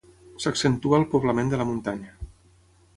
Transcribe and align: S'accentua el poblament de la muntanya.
S'accentua 0.45 0.99
el 1.01 1.05
poblament 1.13 1.55
de 1.55 1.63
la 1.63 1.71
muntanya. 1.73 2.19